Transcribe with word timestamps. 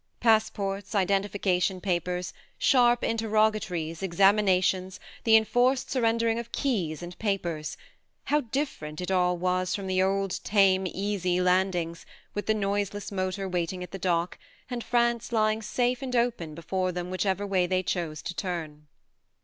Passports, 0.19 0.95
identification 0.95 1.79
papers, 1.79 2.33
sharp 2.57 3.03
interrogatories, 3.03 4.01
examinations, 4.01 4.99
the 5.25 5.35
enforced 5.35 5.91
surrendering 5.91 6.39
of 6.39 6.51
keys 6.51 7.03
and 7.03 7.15
papers: 7.19 7.77
how 8.23 8.41
different 8.41 8.99
it 8.99 9.11
all 9.11 9.37
was 9.37 9.75
from 9.75 9.85
the 9.85 10.01
old 10.01 10.39
tame 10.43 10.87
easy 10.87 11.39
landings, 11.39 12.03
with 12.33 12.47
the 12.47 12.55
noiseless 12.55 13.11
motor 13.11 13.47
waiting 13.47 13.83
at 13.83 13.91
the 13.91 13.99
dock, 13.99 14.39
62 14.69 14.69
THE 14.69 14.73
MARNE 14.73 14.81
63 14.81 14.85
and 14.87 14.89
France 15.21 15.31
lying 15.31 15.61
safe 15.61 16.01
and 16.01 16.15
open 16.15 16.55
before 16.55 16.91
them 16.91 17.11
whichever 17.11 17.45
way 17.45 17.67
they 17.67 17.83
chose 17.83 18.23
to 18.23 18.33
turn! 18.33 18.87